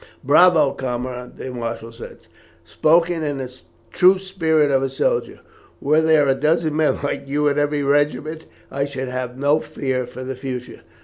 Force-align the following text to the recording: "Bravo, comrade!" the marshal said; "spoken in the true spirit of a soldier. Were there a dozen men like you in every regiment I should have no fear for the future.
"Bravo, 0.23 0.71
comrade!" 0.71 1.37
the 1.37 1.51
marshal 1.51 1.91
said; 1.91 2.25
"spoken 2.65 3.21
in 3.21 3.37
the 3.37 3.61
true 3.91 4.17
spirit 4.17 4.71
of 4.71 4.81
a 4.81 4.89
soldier. 4.89 5.41
Were 5.79 6.01
there 6.01 6.27
a 6.27 6.33
dozen 6.33 6.75
men 6.75 6.97
like 7.03 7.27
you 7.29 7.47
in 7.47 7.59
every 7.59 7.83
regiment 7.83 8.45
I 8.71 8.85
should 8.85 9.09
have 9.09 9.37
no 9.37 9.59
fear 9.59 10.07
for 10.07 10.23
the 10.23 10.33
future. 10.35 10.81